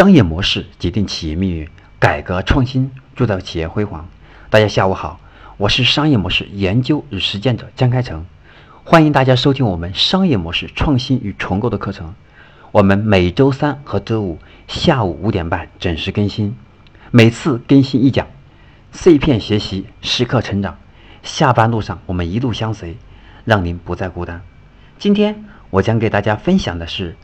[0.00, 4.08] 商业模式决定企业命运，改革创新铸造企业辉煌。
[4.48, 5.20] 大家下午好，
[5.58, 8.24] 我是商业模式研究与实践者江开成，
[8.82, 12.14] 欢迎大家收听我们商业模式创新与重构的课程。
[12.72, 16.56] 我们每周三和周五下午五点半准时更新，
[17.10, 18.26] 每次更新一讲，
[18.92, 20.78] 碎片学习，时刻成长。
[21.22, 22.96] 下班路上我们一路相随，
[23.44, 24.40] 让您不再孤单。
[24.98, 27.18] 今天我将给大家分享的是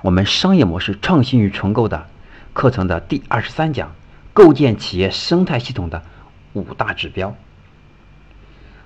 [0.00, 2.06] 我们商业模式创新与重构的。
[2.52, 3.94] 课程的第二十三讲：
[4.32, 6.02] 构建企业生态系统的
[6.52, 7.34] 五大指标。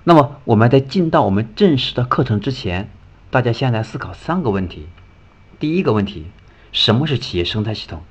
[0.03, 2.89] 那么，我们在进到我们正式的课程之前，
[3.29, 4.87] 大家先来思考三个问题。
[5.59, 6.27] 第一个问题：
[6.71, 8.03] 什么是企业生态系统？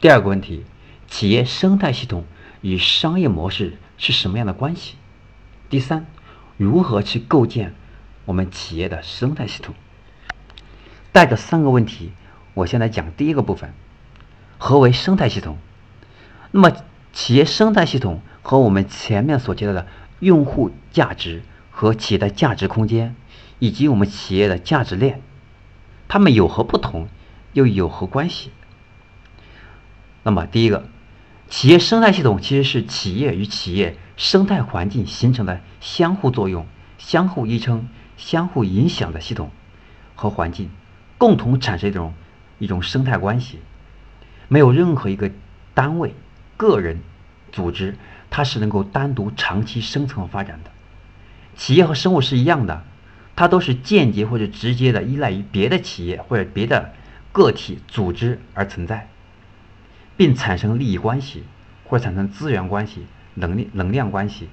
[0.00, 0.64] 第二个问题：
[1.06, 2.24] 企业生态系统
[2.60, 4.96] 与商业模式是什么样的关系？
[5.68, 6.06] 第三，
[6.56, 7.72] 如何去构建
[8.24, 9.74] 我们企业的生态系统？
[11.12, 12.10] 带着三个问题，
[12.54, 13.72] 我先来讲第一个部分。
[14.62, 15.56] 何为生态系统？
[16.50, 16.70] 那么，
[17.14, 19.86] 企业生态系统和我们前面所提到的
[20.18, 23.16] 用户价值和企业的价值空间，
[23.58, 25.22] 以及我们企业的价值链，
[26.08, 27.08] 它们有何不同，
[27.54, 28.50] 又有何关系？
[30.24, 30.84] 那么，第一个，
[31.48, 36.66] 企业生态系统其实是企业与企业生态环境形成的相互作用、
[36.98, 39.50] 相互依撑、相互影响的系统
[40.14, 40.68] 和环境，
[41.16, 42.12] 共同产生一种
[42.58, 43.58] 一种生态关系。
[44.52, 45.30] 没有任何一个
[45.74, 46.12] 单位、
[46.56, 46.98] 个人、
[47.52, 47.94] 组织，
[48.30, 50.72] 它是能够单独长期生存和发展的。
[51.54, 52.82] 企业和生物是一样的，
[53.36, 56.92] 它都是间接或者直接的依赖于别的企业或者别的
[57.30, 59.08] 个体、组织而存在，
[60.16, 61.44] 并产生利益关系，
[61.84, 64.48] 或者产生资源关系、能力、能量关系，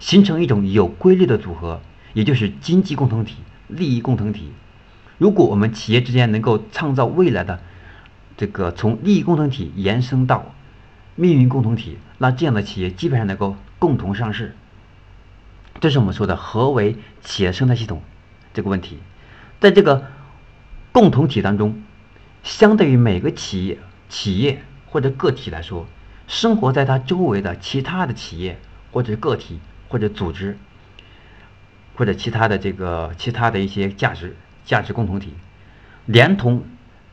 [0.00, 1.80] 形成一种有规律的组合，
[2.14, 3.36] 也就是经济共同体、
[3.68, 4.50] 利益共同体。
[5.18, 7.60] 如果我们企业之间能够创造未来的。
[8.36, 10.54] 这个从利益共同体延伸到
[11.14, 14.54] 命运共同体，那这样的企业基本上能够共同上市。
[15.80, 18.02] 这是我们说的何为企业生态系统
[18.52, 18.98] 这个问题。
[19.58, 20.04] 在这个
[20.92, 21.82] 共同体当中，
[22.42, 23.78] 相对于每个企业、
[24.10, 25.86] 企业或者个体来说，
[26.26, 28.58] 生活在它周围的其他的企业
[28.92, 30.58] 或者个体或者组织，
[31.94, 34.36] 或者其他的这个其他的一些价值
[34.66, 35.32] 价值共同体，
[36.04, 36.62] 连同。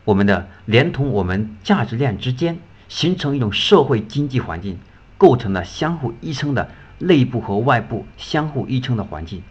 [0.05, 2.59] 我们的连同我们价值链之间
[2.89, 4.79] 形成一种社会经济环境，
[5.17, 6.69] 构成了相互依撑的
[6.99, 9.41] 内部和外部相互依撑的环境。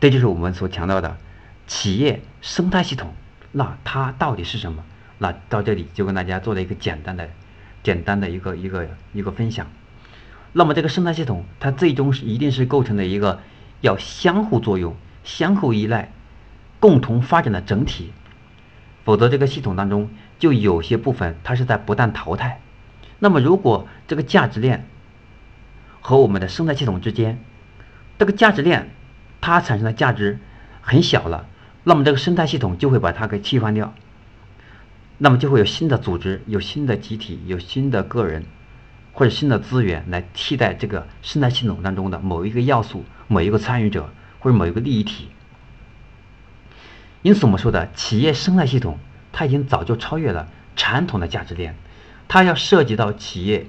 [0.00, 1.16] 这就是我们所强调的
[1.66, 3.12] 企业生态系统。
[3.50, 4.84] 那它到底是什么？
[5.18, 7.28] 那到这里就跟大家做了一个简单的、
[7.82, 9.66] 简单的一个一个一个分享。
[10.52, 13.40] 那么这个生态系统，它最终是一定是构成了一个
[13.80, 16.12] 要相互作用、相互依赖、
[16.80, 18.12] 共同发展的整体。
[19.04, 22.60] 否则，这个系统当中就有些部分它是在不断淘汰。
[23.18, 24.86] 那么，如果这个价值链
[26.00, 27.38] 和我们的生态系统之间，
[28.18, 28.90] 这个价值链
[29.40, 30.38] 它产生的价值
[30.80, 31.46] 很小了，
[31.84, 33.92] 那么这个生态系统就会把它给替换掉。
[35.18, 38.44] 那么就会有新的组织、有新的集体、有新的个人
[39.12, 45.28] 或者新的资源来替代这个生态系统当中的某一个要素、某一个参与者或者某一个利益体。
[47.22, 48.98] 因此，我们说的企业生态系统，
[49.32, 51.76] 它已经早就超越了传统的价值链，
[52.26, 53.66] 它要涉及到企业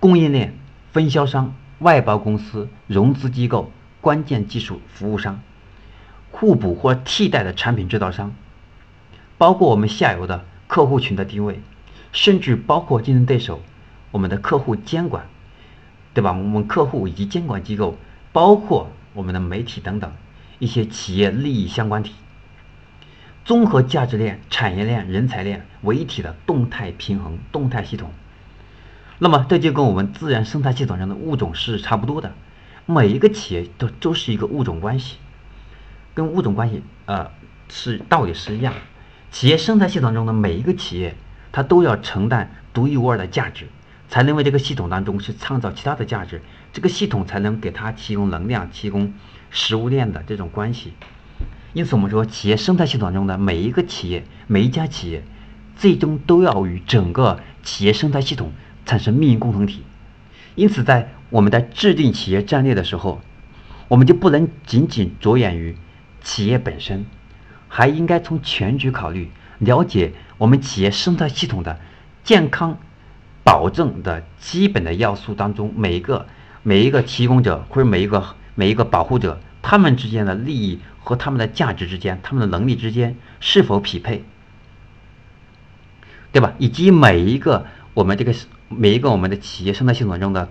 [0.00, 0.56] 供应链、
[0.90, 3.70] 分销商、外包公司、融资机构、
[4.00, 5.42] 关键技术服务商、
[6.30, 8.34] 互补或替代的产品制造商，
[9.36, 11.60] 包括我们下游的客户群的定位，
[12.12, 13.60] 甚至包括竞争对手、
[14.10, 15.26] 我们的客户监管，
[16.14, 16.32] 对吧？
[16.32, 17.98] 我们客户以及监管机构，
[18.32, 20.10] 包括我们的媒体等等
[20.58, 22.14] 一些企业利益相关体。
[23.44, 28.10] 综合价值链、产业链、人才链为一体的动态平衡、动态系统。
[29.18, 32.32] 那么，这就跟我们自然生态系统上的物种是差不多的。
[32.86, 35.18] 每一个企业都都是一个物种关系，
[36.14, 37.30] 跟物种关系呃
[37.68, 38.74] 是道理是一样。
[39.30, 41.14] 企业生态系统中的每一个企业，
[41.52, 43.68] 它都要承担独一无二的价值，
[44.08, 46.42] 才能为这个系统当中去创造其他的价值，
[46.72, 49.12] 这个系统才能给它提供能量、提供
[49.50, 50.92] 食物链的这种关系。
[51.74, 55.24] 因此，我们说，企业生态系统中的每一个企业、每一家企业，
[55.76, 58.52] 最终都要与整个企业生态系统
[58.86, 59.82] 产生命运共同体。
[60.54, 63.20] 因此，在我们在制定企业战略的时候，
[63.88, 65.76] 我们就不能仅仅着眼于
[66.22, 67.06] 企业本身，
[67.66, 71.80] 还应该从全局考虑，了解我们企业生态系统的
[72.22, 72.78] 健康
[73.42, 76.28] 保证的基本的要素当中，每一个
[76.62, 78.24] 每一个提供者或者每一个
[78.54, 80.80] 每一个保护者，他们之间的利益。
[81.06, 84.24] 和他们的价值之间，他们的能力之间是否匹配？
[86.32, 86.54] 对吧？
[86.58, 88.34] 以及每一个我们这个
[88.70, 90.48] 每一个我们的企业生态系统中的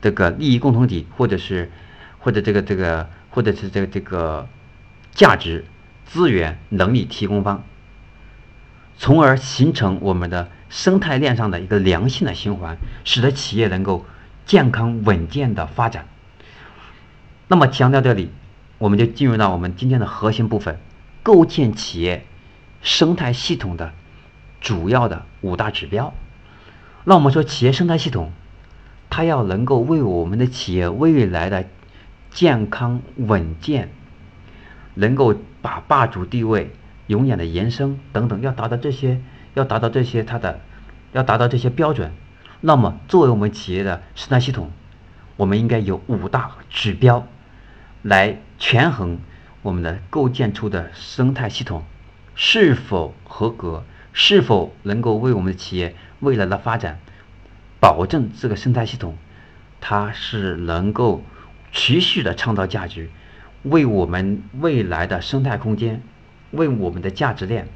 [0.00, 1.72] 这个利益共同体，或者是
[2.20, 4.48] 或者这个这个或者是这个这个
[5.12, 5.64] 价值
[6.04, 7.64] 资源能力提供方，
[8.96, 14.06] 从而形成我们的生态链上的一个良性的循环，使得企业能够
[14.46, 16.06] 健康稳健的发展。
[17.48, 18.30] 那么强调这里，
[18.78, 20.78] 我们就进入到我们今天的核心部分，
[21.22, 22.26] 构建企业
[22.82, 23.92] 生态系统的。
[24.58, 26.12] 主要的五大指标，
[27.04, 28.32] 那我们说企业生态系统，
[29.08, 31.66] 它要能够为我们的企业未来的
[32.30, 33.90] 健康稳健，
[34.94, 36.72] 能够把霸主地位
[37.06, 39.20] 永远的延伸等等，要达到这些，
[39.54, 40.58] 要达到这些它的，
[41.12, 42.10] 要达到这些标准，
[42.60, 44.72] 那么作为我们企业的生态系统，
[45.36, 47.24] 我们应该有五大指标
[48.06, 49.18] 来权衡
[49.62, 51.84] 我们的构建出的生态系统
[52.34, 53.84] 是否合格。
[54.18, 56.98] 是否能够为我们的企业未来的发展
[57.80, 59.18] 保证这个生态系统，
[59.78, 61.22] 它是能够
[61.70, 63.10] 持续的创造价值，
[63.64, 66.00] 为我们未来的生态空间，
[66.52, 67.68] 为我们的价值链，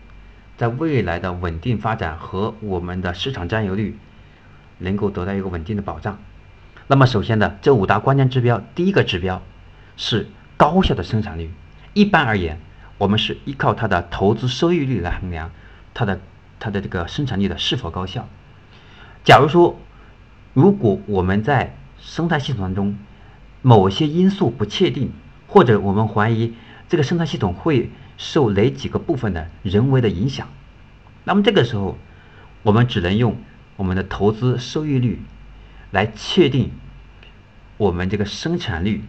[0.57, 3.99] 在未来的稳定发展和我们的市场占有率
[4.79, 6.19] 能够得到一个稳定的保障。
[6.87, 9.43] 那么，首先的这五大关键指标，第一个指标
[10.01, 10.27] 是
[10.57, 11.51] 高效的生产率。
[11.93, 12.59] 一般而言，
[12.97, 15.53] 我们是依靠它的投资收益率来衡量
[15.93, 16.19] 它的。
[16.63, 18.29] 它的这个生产力的是否高效？
[19.25, 19.81] 假如说，
[20.53, 22.99] 如果我们在生态系统当中
[23.63, 25.11] 某些因素不确定，
[25.47, 26.53] 或者我们怀疑
[26.87, 30.49] 这个生态系统会受哪几个部分的人为的影响，
[31.25, 31.97] 那么这个时候，
[32.63, 33.39] 我们只能用
[33.77, 35.23] 我们的投资收益率
[35.91, 36.73] 来确定
[37.79, 39.03] 我们这个生产率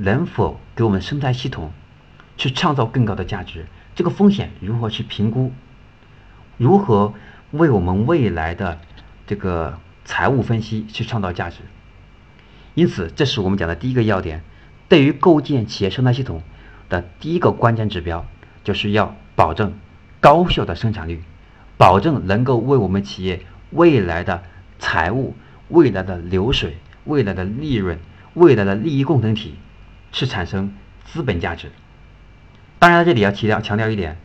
[0.00, 1.72] 能否给我们生态系统
[2.36, 3.66] 去创造更高的价值，
[3.96, 5.52] 这个风险如何去评估？
[6.56, 7.14] 如何
[7.50, 8.78] 为我们未来的
[9.26, 11.56] 这个财务分析去创造价值？
[12.74, 14.44] 因此，这是我们讲的第一个要点。
[14.88, 16.42] 对于构建企业生态系统
[16.88, 18.24] 的第一个关键指标，
[18.62, 19.74] 就是要保证
[20.20, 21.24] 高效的生产率，
[21.76, 24.44] 保证能够为我们企业未来的
[24.78, 25.34] 财务、
[25.68, 27.98] 未来的流水、未来的利润、
[28.34, 29.56] 未来的利益共同体
[30.12, 30.74] 去产生
[31.04, 31.70] 资本价值。
[32.78, 34.16] 当然，这里要强调强调一点，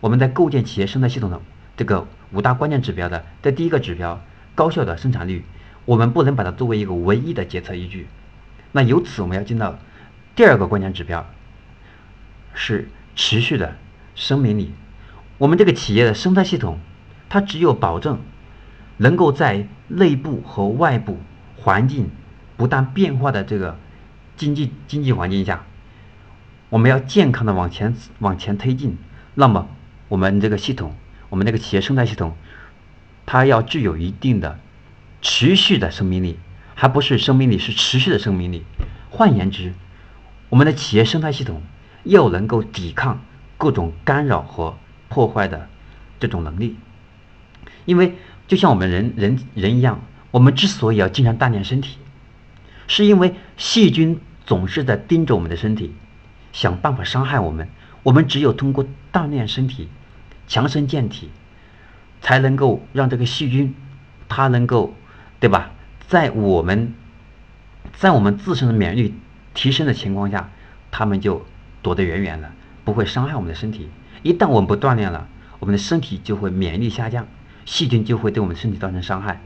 [0.00, 1.40] 我们在构建企业生态系统的。
[1.76, 4.20] 这个五大关键指标的这第一个指标
[4.56, 5.44] 高效的生产率，
[5.84, 8.08] 我们不能把它作为一个唯一的决策依据。
[8.72, 9.78] 那由此我们要进到
[10.34, 11.24] 第二个关键指标，
[12.52, 13.76] 是持续的
[14.16, 14.72] 生命力。
[15.38, 16.80] 我们这个企业的生态系统，
[17.28, 18.18] 它只有保证
[18.96, 21.20] 能够在内部和外部
[21.56, 22.10] 环境
[22.56, 23.78] 不断变化的这个
[24.38, 25.66] 经济经济环境下，
[26.70, 28.96] 我们要健康的往前往前推进，
[29.34, 29.68] 那么
[30.08, 30.94] 我们这个系统。
[31.30, 32.34] 我们那个企业生态系统，
[33.26, 34.58] 它要具有一定的
[35.20, 36.38] 持续的生命力，
[36.74, 38.64] 还不是生命力，是持续的生命力。
[39.10, 39.74] 换言之，
[40.48, 41.60] 我们的企业生态系统
[42.04, 43.22] 要能够抵抗
[43.58, 44.78] 各种干扰和
[45.10, 45.68] 破坏的
[46.18, 46.76] 这种能力。
[47.84, 48.14] 因为
[48.46, 50.00] 就像我们人人人一样，
[50.30, 51.98] 我们之所以要经常锻炼身体，
[52.86, 54.18] 是因为细菌
[54.48, 55.94] 总是在盯着我们的身体，
[56.52, 57.68] 想办法伤害我们。
[58.02, 59.88] 我们只有通过锻炼身体。
[60.46, 61.28] 强身健体，
[62.22, 63.74] 才能够让这个细菌，
[64.30, 64.94] 它能够，
[65.40, 65.72] 对吧？
[66.08, 66.94] 在我们，
[67.92, 69.14] 在我们自身的免疫力
[69.52, 70.48] 提升的情况下，
[70.90, 71.44] 它们就
[71.82, 72.50] 躲得远远的，
[72.82, 73.90] 不会伤害我们的身体。
[74.22, 77.28] 一旦我们不锻炼了，我们的身体就会免疫力下降，
[77.66, 79.42] 细菌就会对我们身体造成伤害。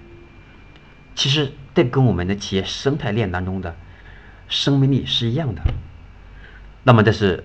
[1.17, 3.75] 其实，这跟我们的企业生态链当中的
[4.53, 5.63] 生命力是一样的。
[6.85, 7.45] 那么，这是。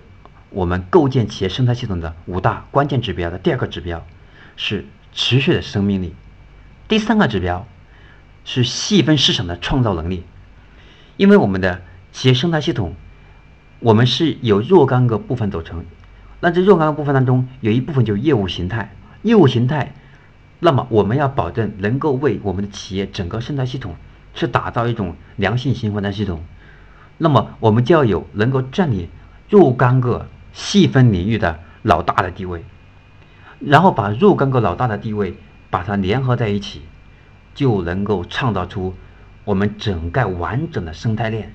[0.50, 4.06] 我们构建企业生态系统的五大关键指标的第二个指标
[4.56, 6.14] 是持续的生命力，
[6.88, 7.66] 第三个指标
[8.46, 10.24] 是细分市场的创造能力。
[11.18, 12.94] 因为我们的企业生态系统，
[13.80, 15.84] 我们是由若干个部分组成，
[16.40, 19.92] 那这若干个部分当中有一部分就是业务形态，业务形态，
[20.60, 23.96] 那么我们要保证能够为我们的企业整个生态系统
[24.32, 26.42] 去打造一种良性循环的系统，
[27.18, 29.08] 那么我们就要有能够占领
[29.50, 30.26] 若干个。
[30.50, 32.64] 细分领域的老大的地位，
[33.60, 35.36] 然后把若干个老大的地位
[35.70, 36.82] 把它联合在一起，
[37.54, 38.96] 就能够创造出
[39.44, 41.54] 我们整个完整的生态链。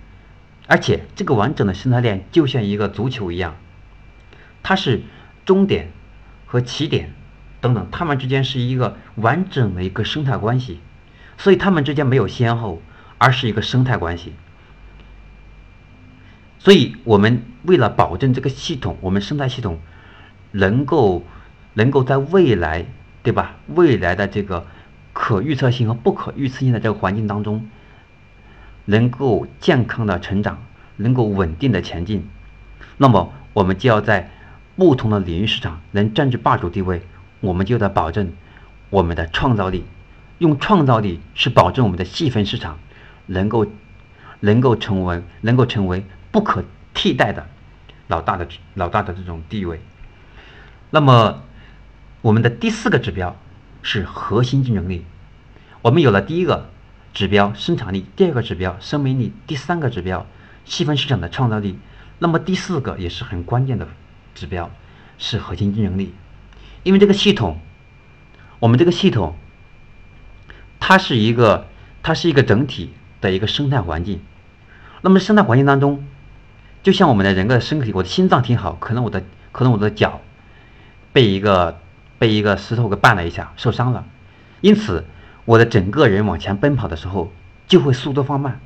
[0.68, 3.56] 而且这个完整的生态链就像一个足球一样，
[4.62, 5.02] 它是
[5.44, 5.92] 终点
[6.46, 7.14] 和起点
[7.60, 10.80] 等等，它们之间是一个完整的一个生态关系，
[11.38, 12.82] 所以它们之间没有先后，
[13.18, 14.34] 而是一个生态关系。
[16.64, 19.80] 所以，我们为了保证这个系统，我们生态系统
[20.52, 21.24] 能够
[21.74, 22.86] 能够在未来
[23.22, 23.58] 对吧？
[23.68, 24.66] 未来的这个
[25.12, 27.68] 可预测性和不可预测性的这个环境当中，
[28.86, 30.64] 能够健康的成长，
[30.96, 32.30] 能够稳定的前进，
[32.96, 34.32] 那么我们就要在
[34.78, 37.02] 不同的领域市场能占据霸主地位，
[37.42, 38.32] 我们就得保证
[38.90, 39.84] 我们的创造力，
[40.38, 42.80] 用创造力是保证我们的细分市场
[43.26, 43.68] 能够
[44.40, 47.48] 能够成为能够成为不可替代的
[48.08, 49.80] 老大的老大的这种地位。
[50.90, 51.42] 那么。
[52.24, 53.36] 我们的第四个指标
[53.82, 55.04] 是核心竞争力。
[55.82, 56.70] 我们有了第一个
[57.14, 60.26] 指标生产力，第二个指标生命力，第三个指标
[60.64, 61.78] 细分市场的创造力。
[62.20, 63.90] 那么第四个也是很关键的
[64.34, 64.72] 指标
[65.18, 66.14] 是核心竞争力。
[66.84, 67.60] 因为这个系统，
[68.60, 69.36] 我们这个系统，
[70.80, 71.68] 它是一个
[72.04, 74.22] 它是一个整体的一个生态环境。
[75.02, 76.08] 那么生态环境当中，
[76.84, 80.22] 就像我们的人的身体，我的心脏挺好，可能我的可能我的脚
[81.12, 81.80] 被一个。
[82.20, 84.06] 被一个石头给绊了一下，受伤了，
[84.62, 85.04] 因此
[85.44, 87.34] 我的整个人往前奔跑的时候
[87.68, 88.62] 就会速度放慢。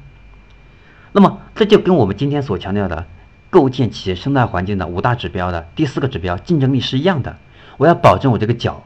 [1.11, 3.07] 那么这就跟我们今天所强调的
[3.49, 7.37] 构建企业生态环境的五大指标的第四个指标竞争力是一样的。
[7.77, 8.85] 我要保证我这个脚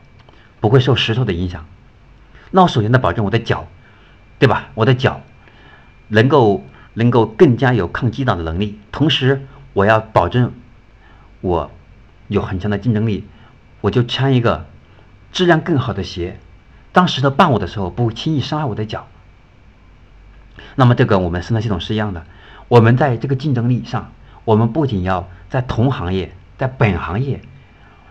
[0.62, 1.66] 不会受石头的影响。
[2.52, 3.68] 那我首先得保证我的脚，
[4.40, 4.70] 对吧？
[4.74, 5.20] 我的脚
[6.08, 10.54] 能够能够更加有抗击打的能力，同时我要保证
[11.42, 11.72] 我
[12.28, 13.28] 有很强的竞争力。
[13.82, 14.68] 我就穿一个
[15.32, 16.40] 质量更好的鞋，
[16.92, 19.08] 当石头绊我的时候，不轻易伤害我的脚。
[20.76, 22.24] 那么，这个我们生态系统是一样的。
[22.68, 24.12] 我们在这个竞争力上，
[24.46, 27.42] 我们不仅要在同行业、在本行业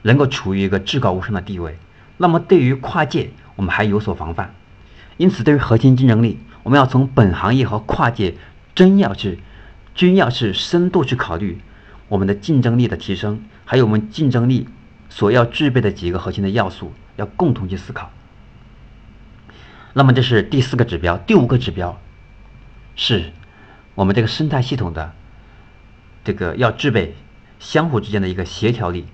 [0.03, 1.79] 能够处于一个至高无上的地位，
[2.17, 4.53] 那么对于跨界，我们还有所防范。
[5.19, 8.35] 因此，对于核心竞争力，我们要从本行业和跨界
[8.75, 9.41] 真要去
[9.95, 11.61] 均要去深度去考虑
[12.09, 14.69] 我们的竞争力的提升，还有我们竞争力。
[15.13, 18.13] 所要具备的几个核心的要素，要共同去思考。
[19.93, 22.01] 那么这是第四个指标，第五个指标
[22.95, 23.33] 是
[23.97, 25.13] 我们这个生态系统的
[26.23, 27.17] 这个要具备
[27.59, 29.05] 相互之间的一个协调力，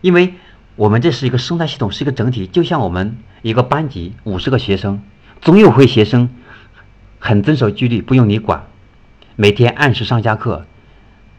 [0.00, 0.34] 因为
[0.74, 5.00] 我们这是一个生态系统，是一个整体，就像我们一个班级五十个学生，
[5.40, 6.28] 总有会学生
[7.18, 8.66] 很遵守纪律，不用你管，
[9.36, 10.66] 每天按时上下课，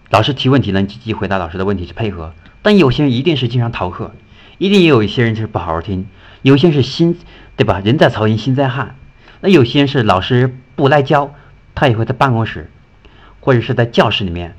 [0.09, 2.33] 老师提问题能积极回答老师的问题去配合。
[2.61, 4.13] 但有些人一定是经常逃课，
[4.57, 6.07] 一定也有一些人就是不好好听，
[6.41, 7.17] 有些是心，
[7.55, 7.81] 对吧？
[7.83, 8.95] 人在曹营心在汉。
[9.41, 11.33] 那有些人是老师不来教，
[11.73, 12.69] 他也会在办公室，
[13.39, 14.55] 或者是在教室里面，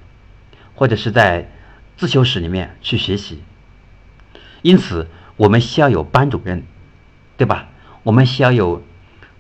[0.75, 1.50] 或者是在
[1.99, 3.43] 自修室里面去学习。
[4.62, 6.65] 因此，我们需要有班主任，
[7.37, 7.69] 对吧？
[8.03, 8.83] 我们需要有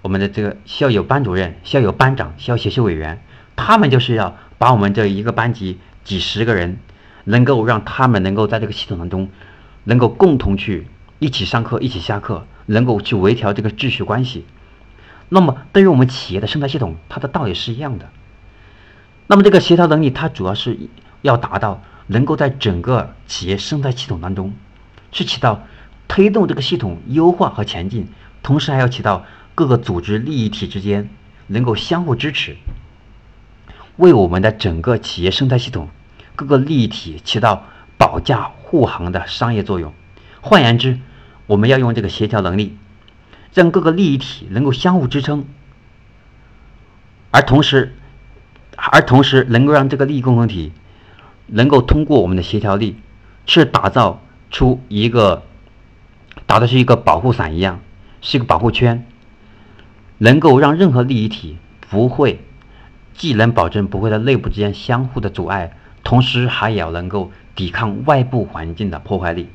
[0.02, 3.22] 我们的这个校友班主任，校友班长，校学习委员，
[3.56, 6.78] 他们就是要把我们这一个班级几十个人。
[7.24, 9.28] 能够让他们能够在这个系统当中，
[9.84, 10.86] 能够共同去
[11.18, 14.46] 一起上课、一起下课，能够去微调这个秩序关系。
[15.28, 18.08] 那么，对于我们企业的生态系统，它的道理是一样的。
[19.26, 20.78] 那么，这个协调能力，它主要是
[21.20, 24.54] 要达到能够在整个企业生态系统当中，
[25.12, 25.62] 去起到
[26.08, 28.08] 推动这个系统优化和前进，
[28.42, 29.26] 同时还要起到
[29.60, 31.10] 各个组织利益体之间
[31.46, 32.56] 能够相互支持，
[33.98, 35.90] 为我们的整个企业生态系统。
[36.34, 37.66] 各个利益体起到
[37.98, 39.92] 保驾护航的商业作用。
[40.40, 40.98] 换言之，
[41.46, 42.78] 我们要用这个协调能力，
[43.52, 45.44] 让各个利益体能够相互支撑，
[47.30, 47.94] 而同时，
[48.76, 50.72] 而同时能够让这个利益共同体
[51.44, 52.96] 能够通过我们的协调力，
[53.44, 55.42] 去打造出一个
[56.46, 57.82] 打的是一个保护伞一样，
[58.22, 59.04] 是一个保护圈，
[60.22, 61.56] 能够让任何利益体
[61.88, 62.40] 不会，
[63.14, 65.76] 既能保证不会在内部之间相互的阻碍。
[66.02, 69.48] 同时还要能够抵抗外部环境的破坏力。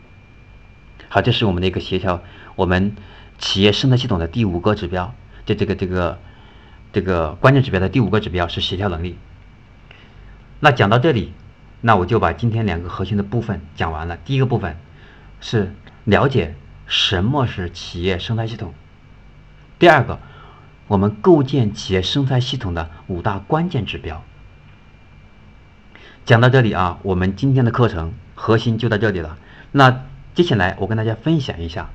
[1.09, 2.21] 好，这是我们的一个协调，
[2.55, 2.95] 我们
[3.39, 5.13] 企业生态系统的第五个指标，
[5.45, 6.19] 就这个这个
[6.93, 9.17] 这个关键指标的第五个指标是协调能力。
[10.59, 11.33] 那讲到这里，
[11.81, 14.17] 那我就把今天两个核心的部分讲完了。
[14.17, 14.77] 第一个部分
[15.41, 16.55] 是了解
[16.85, 18.73] 什么是企业生态系统。
[19.79, 20.19] 第二个，
[20.87, 24.23] 我们构建企业生态系统的五大关键指标。
[26.25, 29.37] 讲到这里啊，我们今天的课程核心就到这里了。
[29.71, 31.89] 那接下来我跟大家分享一下，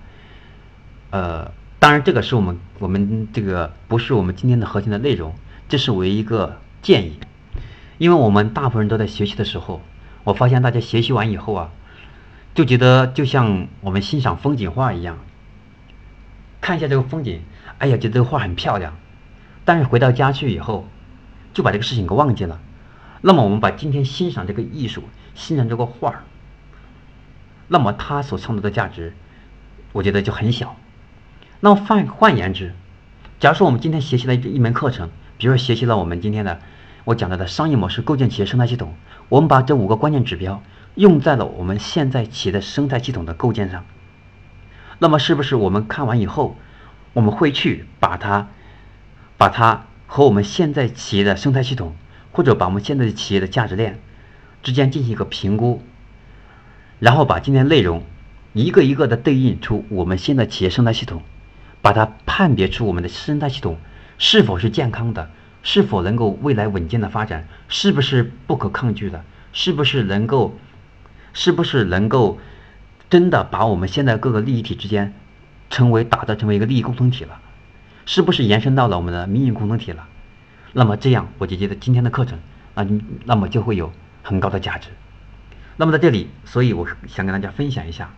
[1.10, 5.34] 呃，当然这个是我们我们这个不是我们今天的核心的内容，
[5.68, 7.18] 这是我一个建议。
[7.98, 9.82] 因为我们大部分人都在学习的时候，
[10.24, 11.70] 我发现大家学习完以后啊，
[12.54, 15.18] 就觉得就像我们欣赏风景画一样，
[16.60, 17.42] 看一下这个风景，
[17.80, 18.94] 哎呀，觉得这个画很漂亮，
[19.64, 20.86] 但是回到家去以后，
[21.54, 22.60] 就把这个事情给忘记了。
[23.22, 26.22] 那么我们把今天欣赏这个艺术，欣赏这个画儿，
[27.68, 29.14] 那么它所创造的价值，
[29.92, 30.76] 我觉得就很小。
[31.60, 32.74] 那么换换言之，
[33.38, 35.08] 假如说我们今天学习了一门课程，
[35.38, 36.60] 比如说学习了我们今天的
[37.04, 38.94] 我讲到的商业模式构建企业生态系统，
[39.30, 40.62] 我们把这五个关键指标
[40.96, 43.86] 用在了我们现在企业的生态系统的构建上，
[44.98, 46.56] 那么是不是我们看完以后，
[47.12, 48.48] 我们会去把它
[49.36, 51.94] 把它和我们现在企业的生态系统，
[52.32, 54.00] 或者把我们现在的企业的价值链
[54.62, 55.82] 之间进行一个评估，
[56.98, 58.02] 然后把今天内容
[58.52, 61.22] 一个一个的对应出我们现在企业生态系统。
[61.82, 63.78] 把它判别出我们的生态系统
[64.18, 65.30] 是否是健康的，
[65.62, 69.24] 是否能够未来稳健的发展，是不是不可抗拒的，
[69.54, 70.58] 是不是能够，
[71.32, 72.38] 是不是能够
[73.08, 75.14] 真的把我们现在各个利益体之间
[75.70, 77.40] 成为打造成为一个利益共同体了，
[78.04, 80.06] 是不是延伸到了我们的民营共同体了？
[80.72, 82.38] 那么这样，我就觉得今天的课程
[82.74, 82.86] 啊，
[83.24, 84.90] 那么就会有很高的价值。
[85.76, 88.10] 那么在这里，所以我想跟大家分享一下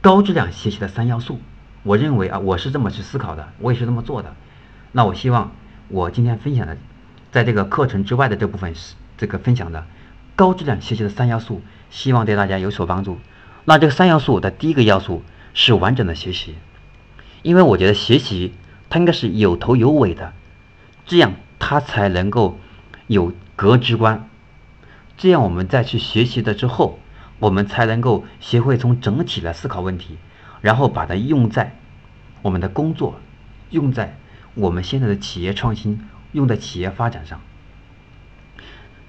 [0.00, 1.40] 高质量学习的三要素。
[1.82, 4.34] 我认为啊，我是这么去思考的，我也是这么做的。
[4.92, 5.52] 那我希望
[5.88, 6.76] 我今天分享的，
[7.30, 9.86] 在这个课程之外的这部分是这个分享的
[10.34, 13.18] 高质量学习的三要素，希望对大家有所帮助。
[13.64, 15.22] 那这个三要素的第一个要素
[15.56, 16.54] 是完整的学习，
[17.40, 18.52] 因为我觉得学习
[18.90, 20.34] 它应该是有头有尾的，
[21.06, 22.60] 这样它才能够
[23.06, 24.28] 有格局观。
[25.16, 26.98] 这样我们再去学习的之后，
[27.38, 30.18] 我们才能够学会从整体来思考问题。
[30.60, 31.76] 然后把它用在
[32.42, 33.18] 我们的工作，
[33.70, 34.18] 用在
[34.54, 36.00] 我们现在的企业创新，
[36.32, 37.40] 用在企业发展上，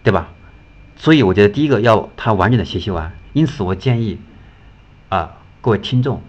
[0.03, 0.29] 对吧？
[0.95, 3.13] 所以我觉得第一个要他完整的学习完。
[3.33, 4.19] 因此，我建议
[5.09, 6.21] 啊，各位听众、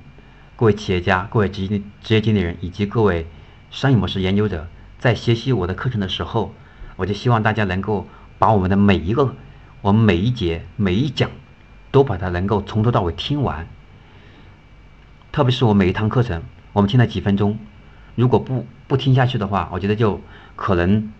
[0.59, 3.29] 各位企业家、各位职业职业经理人以及各位
[3.71, 4.67] 商业模式研究者，
[4.99, 6.53] 在学习我的课程的时候，
[6.97, 8.09] 我就希望大家能够
[8.41, 9.37] 把我们的每一个、
[9.83, 11.31] 我们每一节、每一讲，
[11.93, 13.69] 都把它能够从头到尾听完。
[15.31, 17.57] 特别是我每一堂课程，我们听了几分钟，
[18.17, 20.21] 如果不不听下去的话，我觉得就
[20.57, 21.12] 可能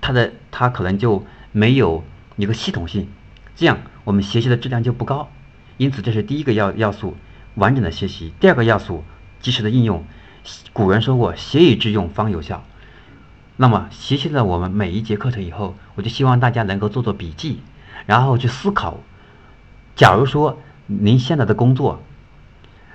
[0.00, 2.04] 它的它可能就没有
[2.36, 3.08] 一个系统性，
[3.56, 5.28] 这样我们学习的质量就不高。
[5.76, 7.16] 因此，这是第一个要要素，
[7.56, 8.32] 完整的学习。
[8.40, 9.04] 第二个要素，
[9.40, 10.04] 及时的应用。
[10.72, 12.64] 古人说过，学以致用方有效。
[13.56, 17.60] 那么，学习了我们每一节课程以后，我就希望大家能够做做笔记，
[18.06, 19.00] 然后去思考。
[19.96, 22.02] 假如说您现在的工作，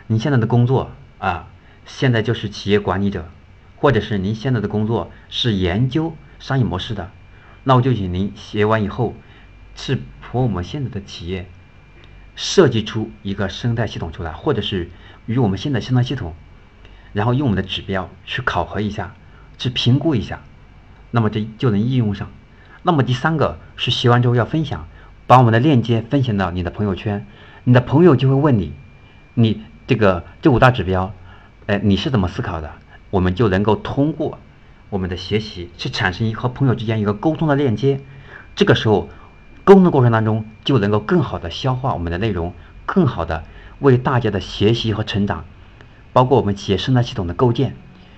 [0.08, 1.48] 您现在的工作啊，
[1.86, 3.30] 现在就是企业管理者，
[3.76, 7.10] 或者是您现在的工作是研究商业模式的，
[7.64, 9.16] 那我就请您学完以后，
[9.76, 11.50] 是和我们现在的企业
[12.42, 14.90] 设计出一个生态系统出来，或者是
[15.28, 16.34] 与我们现在生态系统，
[17.14, 19.14] 然后用我们的指标去考核一下，
[19.60, 20.42] 去评估一下，
[21.12, 22.32] 那么这就能应用上。
[22.82, 24.88] 那么第三个是学完之后要分享，
[25.28, 27.28] 把我们的链接分享到你的朋友圈，
[27.64, 28.74] 你的朋友就会问你，
[29.36, 29.62] 你。
[29.88, 31.14] 这个这五大指标，
[31.68, 32.72] 哎，你是怎么思考的？
[33.10, 34.40] 我们就能够通过
[34.90, 38.00] 我们的学习去产生一和朋友之间一个沟通的链接。
[38.56, 39.10] 这个时候，
[39.72, 42.54] 沟通的过程当中就能够更好的消化我们的内容，
[42.86, 43.46] 更好的
[43.80, 45.46] 为大家的学习和成长，
[46.12, 47.78] 包括我们企业生态系统的构建，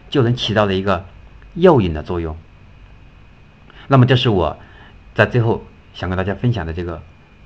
[0.10, 1.06] 就能起到了一个
[1.54, 2.36] 诱引的作用。
[3.88, 4.58] 那么，这是我
[5.14, 5.64] 在最后
[5.94, 7.04] 想跟大家分享的这个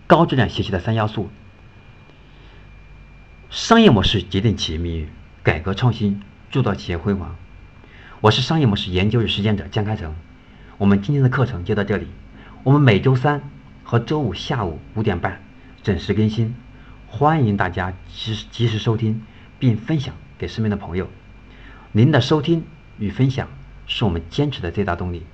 [0.07, 1.29] 高质量学习的三要素。
[3.49, 5.09] 商业模式决定企业命运，
[5.43, 7.35] 改革创新铸造企业辉煌。
[8.21, 10.15] 我是商业模式研究与实践者江开成。
[10.77, 12.07] 我们今天的课程就到这里。
[12.63, 13.41] 我们每周三
[13.89, 15.41] 和周五下午五点半
[15.81, 16.53] 准时更新，
[17.07, 19.25] 欢迎大家及时及时收听
[19.59, 21.07] 并分享给身边的朋友。
[21.93, 22.65] 您的收听
[22.99, 23.47] 与分享
[23.85, 25.25] 是我们坚持的最大动力。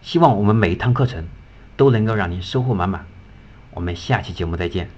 [0.00, 1.28] 希望我们每一堂课程
[1.76, 3.04] 都能够让您收获满满。
[3.72, 4.88] 我们下期节目再见。